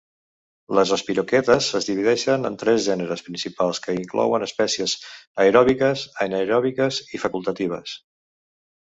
[0.77, 4.95] Les espiroquetes es divideixen en tres gèneres principals que inclouen espècies
[5.45, 7.95] aeròbiques, anaeròbiques i facultatives.